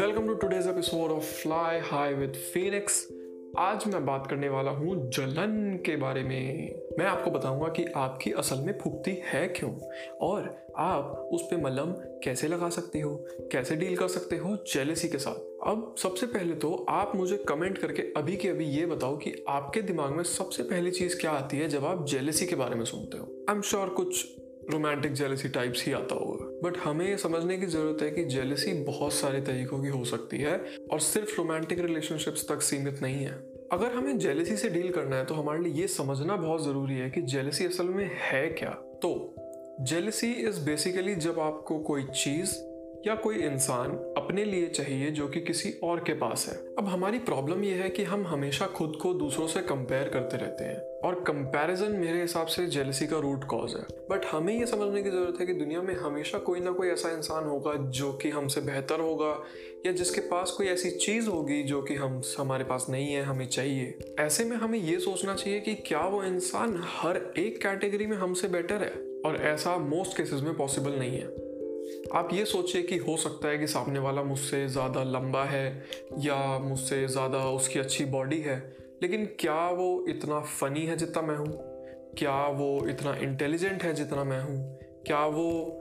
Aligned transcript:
Welcome 0.00 0.26
to 0.26 0.34
today's 0.34 0.66
episode 0.66 1.10
of 1.10 1.22
fly 1.22 1.78
high 1.78 2.14
with 2.14 2.32
Phoenix 2.32 3.08
आज 3.58 3.86
मैं 3.86 4.06
बात 4.06 4.26
करने 4.30 4.48
वाला 4.48 4.70
हूँ 4.70 5.10
जलन 5.10 5.80
के 5.86 5.96
बारे 5.96 6.22
में। 6.22 6.74
मैं 6.98 7.06
आपको 7.06 7.30
बताऊँगा 7.30 7.68
कि 7.68 7.84
आपकी 7.84 8.32
असल 8.32 8.56
में 8.56 8.78
फूकती 8.78 9.22
है 9.24 9.48
क्यों? 9.48 9.78
और 10.20 10.66
आप 10.76 11.28
उस 11.32 11.42
पर 11.42 11.56
मलम 11.56 12.20
कैसे 12.24 12.48
लगा 12.48 12.68
सकते 12.68 13.00
हो? 13.00 13.26
कैसे 13.52 13.76
डील 13.76 13.96
कर 13.96 14.08
सकते 14.08 14.36
हो 14.36 14.56
जेलेसी 14.56 15.08
के 15.08 15.18
साथ? 15.18 15.68
अब 15.68 15.94
सबसे 15.98 16.26
पहले 16.26 16.54
तो 16.54 16.86
आप 16.88 17.12
मुझे 17.16 17.36
कमेंट 17.36 17.78
करके 17.78 18.02
अभी 18.02 18.36
के 18.36 18.48
अभी 18.48 18.64
ये 18.64 18.86
बताओ 18.86 19.16
कि 19.16 19.44
आपके 19.48 19.82
दिमाग 19.82 20.10
में 20.10 20.24
सबसे 20.24 20.62
पहली 20.62 20.90
चीज़ 20.90 21.20
क्या 21.20 21.30
आती 21.30 21.58
है 21.58 21.68
जब 21.68 21.84
आप 21.84 22.06
जेलेसी 22.06 22.46
के 22.46 22.56
बारे 22.56 22.74
में 22.74 22.84
सुनते 22.84 23.18
हो। 23.18 23.46
आई 23.50 23.56
एम 23.56 23.62
श्योर 23.62 23.88
कुछ 23.88 24.36
रोमांटिक 24.70 25.12
जेलसी 25.12 25.48
टाइप्स 25.48 25.84
ही 25.86 25.92
आता 25.92 26.14
होगा। 26.14 26.68
बट 26.68 26.76
हमें 26.76 27.06
ये 27.08 27.16
समझने 27.16 27.58
की 27.58 27.66
ज़रूरत 27.66 28.02
है 28.02 28.10
कि 28.10 28.24
जेलसी 28.24 28.72
बहुत 28.72 29.12
सारे 29.12 29.40
तरीकों 29.40 29.82
की 29.82 29.88
हो 29.88 30.04
सकती 30.04 30.38
है 30.38 30.64
और 30.92 31.00
सिर्फ़ 31.00 31.36
रोमांटिक 31.38 31.80
रिलेशनशिप्स 31.80 32.48
तक 32.48 32.62
सीमित 32.62 33.02
नहीं 33.02 33.24
है। 33.24 33.32
अगर 33.72 33.92
हमें 33.92 34.18
जेलसी 34.18 34.56
से 34.56 34.68
डील 34.68 34.90
करना 34.92 35.16
है 35.16 35.24
तो 35.24 35.34
हमारे 35.34 35.60
लिए 35.60 35.72
ये 35.72 35.88
समझना 35.88 36.36
बहुत 36.36 36.64
ज़रूरी 36.64 36.94
है 36.94 37.10
कि 37.10 37.22
जेलसी 37.22 37.66
असल 37.66 37.84
में 37.84 38.10
है 38.22 38.46
क्या। 38.48 38.70
तो 39.02 39.34
जेलसी 39.80 40.32
इज़ 40.32 40.60
बेसिकली 40.60 41.14
जब 41.14 41.40
आपको 41.40 41.78
कोई 41.78 42.02
चीज़ 42.02 42.54
या 43.06 43.14
कोई 43.14 43.36
इंसान 43.36 44.14
अपने 44.16 44.44
लिए 44.44 44.68
चाहिए 44.68 45.10
जो 45.10 45.28
कि 45.28 45.40
किसी 45.40 45.74
और 45.82 46.00
के 46.00 46.12
पास 46.12 46.46
है? 46.48 46.54
अब 46.78 46.84
हमारी 46.84 47.18
प्रॉब्लम 47.18 47.64
यह 47.64 47.76
है 47.76 47.90
कि 47.90 48.04
हम 48.04 48.26
हमेशा 48.26 48.66
खुद 48.66 48.98
को 49.02 49.14
दूसरों 49.14 49.46
से 49.46 49.60
कंपेयर 49.60 50.08
करते 50.08 50.36
रहते 50.36 50.64
हैं 50.64 50.76
और 50.76 51.24
कंपैरिजन 51.24 51.92
मेरे 51.92 52.22
हिसाब 52.22 52.46
से 52.46 52.66
जेलसी 52.66 53.06
का 53.06 53.18
रूट 53.18 53.44
कॉज 53.44 53.74
है। 53.74 53.82
बट 54.10 54.24
हमें 54.26 54.58
यह 54.58 54.66
समझने 54.66 55.02
की 55.02 55.10
ज़रूरत 55.10 55.40
है 55.40 55.46
कि 55.46 55.54
दुनिया 55.54 55.82
में 55.82 55.94
हमेशा 55.94 56.38
कोई 56.38 56.60
ना 56.60 56.70
कोई 56.70 56.88
ऐसा 56.88 57.10
इंसान 57.10 57.44
होगा 57.44 57.74
जो 57.74 58.12
कि 58.12 58.30
हमसे 58.30 58.60
बेहतर 58.60 59.00
होगा 59.00 59.44
या 59.86 59.92
जिसके 59.92 60.20
पास 60.20 60.50
कोई 60.50 60.66
ऐसी 60.66 60.90
चीज़ 60.90 61.28
होगी 61.28 61.62
जो 61.62 61.82
कि 61.82 61.94
हम, 61.94 62.22
हमारे 62.38 62.64
पास 62.64 62.86
नहीं 62.90 63.12
है, 63.12 63.22
हमें 63.22 63.48
चाहिए। 63.48 63.98
ऐसे 64.18 64.44
में 64.44 64.56
हमें 64.56 64.78
ये 64.78 65.00
सोचना 65.00 65.34
चाहिए 65.34 65.60
कि 65.60 65.74
क्या 65.74 66.00
वो 66.00 66.22
इंसान 66.22 66.80
हर 66.84 67.32
एक 67.38 67.62
कैटेगरी 67.62 68.06
में 68.06 68.16
हमसे 68.16 68.48
बेटर 68.48 68.76
है? 68.76 69.20
और 69.26 69.36
ऐसा 69.36 69.76
मोस्ट 69.76 70.16
केसेस 70.16 70.40
में 70.40 70.56
पॉसिबल 70.56 70.90
नहीं 70.90 71.18
है। 71.18 71.49
आप 72.14 72.28
ये 72.32 72.44
सोचिए 72.44 72.82
कि 72.82 72.96
हो 72.96 73.16
सकता 73.16 73.48
है 73.48 73.58
कि 73.58 73.66
सामने 73.66 73.98
वाला 73.98 74.22
मुझसे 74.22 74.66
ज़्यादा 74.68 75.02
लंबा 75.02 75.44
है 75.44 75.66
या 76.18 76.58
मुझसे 76.58 77.06
ज़्यादा 77.08 77.38
उसकी 77.50 77.78
अच्छी 77.78 78.04
बॉडी 78.04 78.40
है, 78.40 78.58
लेकिन 79.02 79.24
क्या 79.40 79.68
वो 79.70 80.04
इतना 80.08 80.40
फ़नी 80.40 80.86
है 80.86 80.96
जितना 80.96 81.22
मैं 81.22 81.36
हूँ? 81.36 81.46
क्या 82.18 82.46
वो 82.48 82.86
इतना 82.88 83.14
इंटेलिजेंट 83.14 83.82
है 83.82 83.92
जितना 83.94 84.24
मैं 84.24 84.42
हूँ? 84.42 84.78
क्या 85.06 85.24
वो 85.26 85.76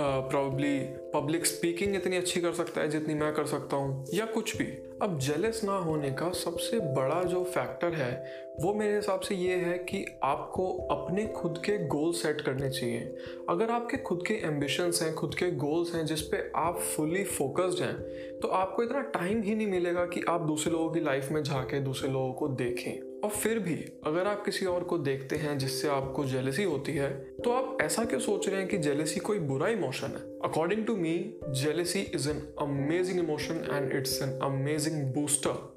प्रॉब्ली 0.00 0.78
पब्लिक 1.14 1.46
स्पीकिंग 1.46 1.94
इतनी 1.96 2.16
अच्छी 2.16 2.40
कर 2.40 2.52
सकता 2.52 2.80
है 2.80 2.88
जितनी 2.88 3.14
मैं 3.14 3.32
कर 3.34 3.46
सकता 3.46 3.76
हूँ, 3.76 4.04
या 4.14 4.24
कुछ 4.26 4.56
भी। 4.56 4.64
अब 5.02 5.18
जेलस 5.18 5.60
ना 5.64 5.76
होने 5.78 6.10
का 6.10 6.30
सबसे 6.34 6.78
बड़ा 6.94 7.22
जो 7.24 7.42
फैक्टर 7.44 7.94
है, 7.94 8.12
वो 8.60 8.72
मेरे 8.74 8.94
हिसाब 8.96 9.20
से 9.20 9.34
ये 9.34 9.54
है 9.54 9.76
कि 9.80 10.04
आपको 10.24 10.66
अपने 10.90 11.26
खुद 11.26 11.58
के 11.64 11.76
गोल 11.86 12.12
सेट 12.12 12.40
करने 12.40 12.70
चाहिए। 12.70 13.16
अगर 13.50 13.70
आपके 13.70 13.96
खुद 13.98 14.24
के 14.26 14.34
एम्बिशंस 14.46 15.02
हैं, 15.02 15.14
खुद 15.14 15.34
के 15.34 15.50
गोल्स 15.56 15.94
हैं, 15.94 16.04
जिस 16.06 16.22
पे 16.22 16.50
आप 16.56 16.78
फुली 16.78 17.24
फोकस्ड 17.24 17.82
हैं 17.82 17.96
तो 18.40 18.48
आपको 18.48 18.82
इतना 18.82 19.00
टाइम 19.10 19.42
ही 19.42 19.54
नहीं 19.54 19.66
मिलेगा 19.66 20.04
कि 20.06 20.22
आप 20.28 20.40
दूसरे 20.40 20.72
लोगों 20.72 20.90
की 20.90 21.00
लाइफ 21.00 21.30
में 21.32 21.42
जाके 21.42 21.80
दूसरे 21.80 22.10
लोगों 22.10 22.32
को 22.32 22.48
देखें। 22.48 23.20
और 23.20 23.30
फिर 23.30 23.58
भी, 23.58 23.74
अगर 24.06 24.26
आप 24.26 24.44
किसी 24.44 24.66
और 24.66 24.84
को 24.84 24.98
देखते 24.98 25.36
हैं 25.36 25.56
जिससे 25.58 25.88
आपको 25.88 26.24
जेलसी 26.24 26.64
होती 26.64 26.92
है 26.92 27.10
तो 27.44 27.52
आप 27.52 27.78
ऐसा 27.82 28.04
क्यों 28.04 28.20
सोच 28.20 28.48
रहे 28.48 28.58
हैं 28.60 28.68
कि 28.68 28.78
जेलसी 28.78 29.20
कोई 29.20 29.38
बुरा 29.40 29.68
इमोशन 29.68 30.06
है? 30.08 30.37
According 30.44 30.86
to 30.86 30.96
me 30.96 31.34
jealousy 31.50 32.00
is 32.00 32.30
an 32.30 32.54
amazing 32.60 33.18
emotion 33.18 33.54
and 33.72 33.92
it's 33.92 34.22
an 34.22 34.38
amazing 34.42 35.14
booster 35.14 35.76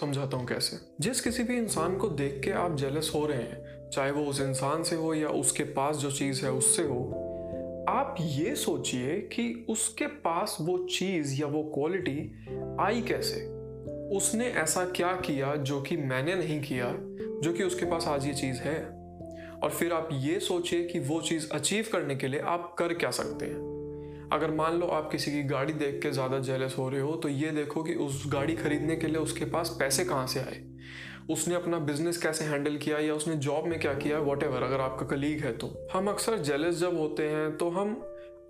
समझाता 0.00 0.36
हूँ 0.36 0.46
कैसे? 0.46 0.76
जिस 1.00 1.20
किसी 1.20 1.42
भी 1.42 1.58
इंसान 1.58 1.96
को 1.96 2.08
देख 2.08 2.40
के 2.44 2.50
आप 2.50 2.76
जेलस 2.76 3.12
हो 3.14 3.26
रहे 3.26 3.38
हैं, 3.38 3.90
चाहे 3.90 4.10
वो 4.10 4.24
उस 4.24 4.40
इंसान 4.40 4.82
से 4.82 4.96
हो 4.96 5.14
या 5.14 5.28
उसके 5.28 5.64
पास 5.64 5.96
जो 5.96 6.10
चीज़ 6.10 6.44
है 6.44 6.52
उससे 6.52 6.82
हो, 6.82 7.04
आप 7.88 8.16
ये 8.20 8.54
सोचिए 8.54 9.18
कि 9.18 9.66
उसके 9.68 10.06
पास 10.06 10.56
वो 10.60 10.78
चीज़ 10.78 11.40
या 11.40 11.46
वो 11.46 11.62
क्वालिटी 11.62 12.46
आई 12.80 13.02
कैसे? 13.02 13.46
उसने 14.16 14.46
ऐसा 14.46 14.84
क्या 14.84 15.12
किया 15.12 15.56
जो 15.56 15.82
कि 15.82 15.96
मैंने 15.96 16.34
नहीं 16.34 16.62
किया, 16.62 16.94
जो 17.40 17.52
कि 17.52 17.62
उसके 17.62 17.86
पास 17.86 18.06
आज 18.06 18.26
ये 18.26 18.34
चीज़ 18.34 18.56
है? 18.56 18.84
और 19.62 19.70
फिर 19.70 19.92
आप 19.92 20.08
ये 20.12 20.40
सोचिए 20.40 20.86
कि 20.86 20.98
वो 20.98 21.20
चीज़ 21.20 21.50
अचीव 21.52 21.86
करने 21.92 22.16
के 22.16 22.28
लिए 22.28 22.40
आप 22.40 22.76
कर 22.78 22.94
क्या 22.94 23.10
सकते 23.10 23.46
हैं? 23.46 23.77
अगर 24.32 24.50
मान 24.50 24.74
लो 24.74 24.86
आप 24.86 25.10
किसी 25.12 25.30
की 25.30 25.42
गाड़ी 25.42 25.72
देख 25.72 26.02
के 26.02 26.10
ज़्यादा 26.10 26.38
जेलस 26.38 26.74
हो 26.78 26.88
रहे 26.88 27.00
हो 27.00 27.16
तो 27.16 27.28
ये 27.28 27.50
देखो 27.50 27.82
कि 27.82 27.94
उस 27.94 28.24
गाड़ी 28.26 28.54
खरीदने 28.54 28.96
के 28.96 29.06
लिए 29.06 29.16
उसके 29.16 29.44
पास 29.44 29.76
पैसे 29.78 30.04
कहाँ 30.04 30.26
से 30.26 30.40
आए? 30.40 30.64
उसने 31.30 31.54
अपना 31.54 31.78
बिज़नेस 31.78 32.18
कैसे 32.18 32.44
हैंडल 32.44 32.76
किया 32.76 32.98
या 32.98 33.14
उसने 33.14 33.36
जॉब 33.36 33.66
में 33.66 33.80
क्या 33.80 33.94
किया 33.94 34.18
वॉट 34.18 34.44
अगर 34.44 34.80
आपका 34.80 35.06
कलीग 35.06 35.44
है 35.44 35.52
तो। 35.52 35.88
हम 35.92 36.08
अक्सर 36.08 36.38
जेलस 36.38 36.74
जब 36.74 36.98
होते 36.98 37.28
हैं 37.28 37.56
तो 37.56 37.70
हम 37.70 37.94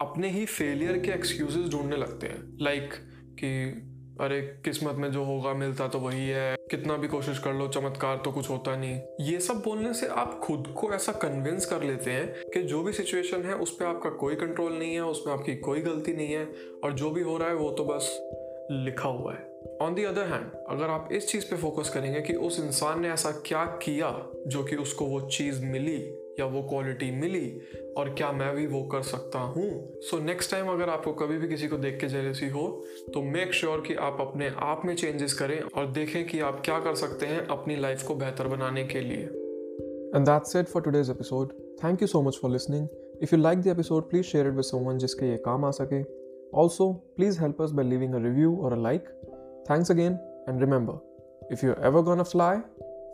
अपने 0.01 0.31
ही 0.31 0.47
फेलियर 0.47 0.99
के 0.99 1.11
एक्सक्यूजेज 1.11 1.71
ढूँढने 1.73 1.97
लगते 1.97 2.27
हैं। 2.27 2.59
लाइक 2.61 2.83
like, 2.83 3.01
कि 3.41 3.83
अरे, 4.21 4.41
किस्मत 4.41 4.95
में 4.95 5.13
जो 5.13 5.25
होगा, 5.25 5.55
मिलता 5.55 5.89
तो 5.89 5.99
वही 5.99 6.29
है। 6.29 6.57
कितना 6.71 6.97
भी 6.97 7.09
कोशिश 7.09 7.39
कर 7.39 7.53
लो, 7.53 7.69
चमत्कार 7.69 8.17
तो 8.17 8.33
कुछ 8.33 8.51
होता 8.51 8.77
नहीं। 8.77 9.01
ये 9.21 9.41
सब 9.41 9.55
बोलने 9.55 9.95
से 9.95 10.07
आप 10.07 10.41
खुद 10.45 10.75
को 10.79 10.93
ऐसा 10.93 11.13
कन्विंस 11.13 11.67
कर 11.67 11.83
लेते 11.83 12.11
हैं 12.11 12.51
कि 12.51 12.63
जो 12.63 12.83
भी 12.83 12.93
सिचुएशन 12.93 13.43
है, 13.43 13.55
उस 13.55 13.77
पर 13.77 13.85
आपका 13.85 14.11
कोई 14.11 14.35
कंट्रोल 14.35 14.73
नहीं 14.73 14.95
है 14.95 15.05
उसमें 15.05 15.35
आपकी 15.35 15.57
कोई 15.57 15.81
गलती 15.81 16.13
नहीं 16.13 16.33
है, 16.33 16.45
और 16.85 16.93
जो 16.93 17.11
भी 17.11 17.23
हो 17.23 17.39
रहा 17.39 17.49
है, 17.49 17.55
वो 17.55 17.71
तो 17.71 17.85
बस 17.85 18.29
लिखा 18.71 19.09
हुआ 19.09 19.35
है। 19.35 19.49
ऑन 19.83 19.95
दी 19.95 20.05
अदर 20.05 20.23
हैंड 20.23 20.51
अगर 20.69 20.91
आप 20.91 21.09
इस 21.13 21.29
चीज़ 21.29 21.51
पे 21.51 21.57
फोकस 21.57 21.91
करेंगे 21.91 22.21
कि 22.21 22.33
उस 22.33 22.61
इंसान 22.61 23.01
ने 23.01 23.11
ऐसा 23.11 23.31
क्या 23.31 23.65
किया, 23.65 24.27
जो 24.47 24.65
कि 24.65 24.77
उसको 24.77 25.05
वो 25.05 25.21
चीज़ 25.21 25.65
मिली 25.65 26.28
या 26.39 26.47
वो 26.47 26.63
क्वालिटी 26.63 27.11
मिली 27.11 27.61
और 27.97 28.15
क्या 28.15 28.33
मैं 28.33 28.57
भी 28.57 28.67
वो 28.67 28.83
कर 28.83 29.03
सकता 29.03 29.39
हूँ? 29.39 29.93
सो 29.95 30.19
नेक्स्ट 30.19 30.51
टाइम 30.51 30.67
अगर 30.67 30.89
आपको 30.89 31.13
कभी 31.13 31.39
भी 31.39 31.49
किसी 31.49 31.69
को 31.69 31.77
देख 31.77 32.01
के 32.01 32.07
जेलेसी 32.07 32.49
हो 32.49 32.85
तो 33.15 33.23
मेक 33.23 33.53
श्योर 33.53 33.75
sure 33.75 33.89
कि 33.89 33.95
आप 33.95 34.19
अपने 34.21 34.51
आप 34.57 34.83
में 34.85 34.97
चेंजेस 34.97 35.35
करें 35.35 35.61
और 35.61 35.87
देखें 35.87 36.27
कि 36.27 36.41
आप 36.41 36.63
क्या 36.65 36.81
कर 36.81 36.95
सकते 36.95 37.27
हैं 37.27 37.47
अपनी 37.47 37.77
लाइफ 37.77 38.03
को 38.03 38.15
बेहतर 38.15 38.49
बनाने 38.49 38.85
के 38.85 39.01
लिए। 39.01 39.23
And 40.17 40.27
that's 40.27 40.57
it 40.57 40.67
for 40.67 40.83
today's 40.83 41.11
episode 41.11 41.53
thank 41.85 42.03
you 42.03 42.09
so 42.09 42.23
much 42.23 42.39
for 42.43 42.51
listening 42.51 42.89
if 43.23 43.35
you 43.35 43.43
like 43.43 43.61
the 43.61 43.67
episode 43.67 44.11
please 44.11 44.25
share 44.25 44.47
it 44.47 44.53
with 44.53 44.63
someone 44.63 44.99
जिसके 44.99 45.27
ये 45.27 45.37
काम 45.37 45.65
आ 45.65 45.71
सके. 45.71 46.03
Also 46.55 46.93
please 47.17 47.41
help 47.41 47.63
us 47.63 47.71
by 47.71 47.87
leaving 47.87 48.15
a 48.15 48.19
review 48.19 48.57
और 48.57 48.73
a 48.73 48.77
like 48.77 49.01
thanks 49.71 49.91
again 49.91 50.13
and 50.49 50.61
remember 50.61 51.09
if 51.53 51.67
you 51.67 51.73
ever 51.73 52.03
gonna 52.03 52.23
fly 52.23 52.57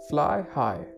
fly 0.09 0.43
high 0.51 0.94